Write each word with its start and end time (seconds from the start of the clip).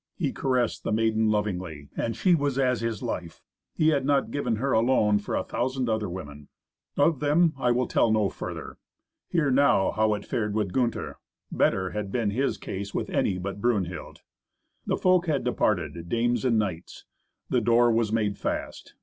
He 0.15 0.31
caressed 0.33 0.83
the 0.83 0.91
maiden 0.91 1.29
lovingly, 1.29 1.89
and 1.95 2.15
she 2.17 2.33
was 2.33 2.57
as 2.57 2.81
his 2.81 3.03
life. 3.03 3.43
He 3.75 3.89
had 3.89 4.03
not 4.03 4.31
given 4.31 4.55
her 4.55 4.71
alone 4.71 5.19
for 5.19 5.35
a 5.35 5.43
thousand 5.43 5.87
other 5.89 6.09
women. 6.09 6.47
Of 6.97 7.19
them 7.19 7.53
I 7.55 7.69
will 7.69 7.85
tell 7.85 8.09
no 8.09 8.27
further. 8.27 8.79
Hear 9.29 9.51
now 9.51 9.91
how 9.91 10.15
it 10.15 10.25
fared 10.25 10.55
with 10.55 10.73
Gunther. 10.73 11.19
Better 11.51 11.91
had 11.91 12.11
been 12.11 12.31
his 12.31 12.57
case 12.57 12.95
with 12.95 13.11
any 13.11 13.37
but 13.37 13.61
Brunhild. 13.61 14.21
The 14.87 14.97
folk 14.97 15.27
had 15.27 15.43
departed, 15.43 16.09
dames 16.09 16.45
and 16.45 16.57
knights. 16.57 17.05
The 17.51 17.61
door 17.61 17.91
was 17.91 18.11
made 18.11 18.39
fast. 18.39 18.95